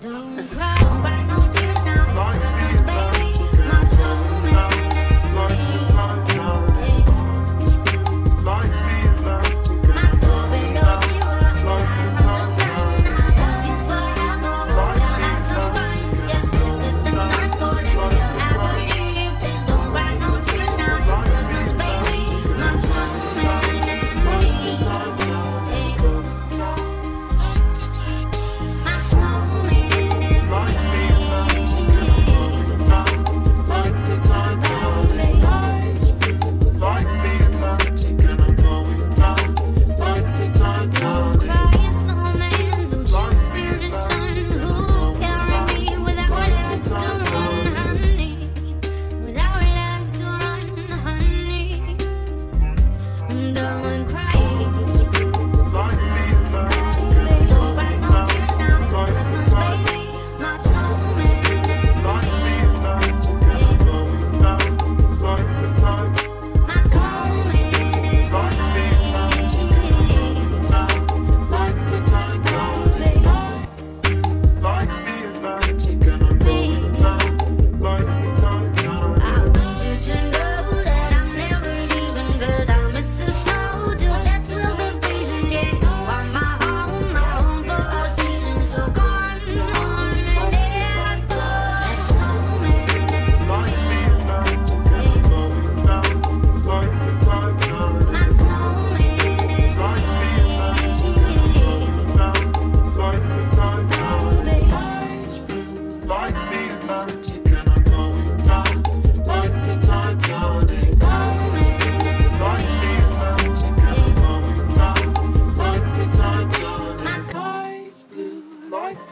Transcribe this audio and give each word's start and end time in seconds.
Don't 0.00 0.48
cry. 0.50 0.87
Like 53.54 53.77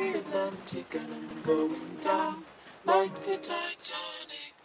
the 0.00 0.18
Atlantic 0.18 0.94
and 0.94 1.08
I'm 1.12 1.42
going 1.42 1.96
down 2.02 2.44
like 2.86 3.14
the 3.16 3.36
Titanic. 3.36 4.59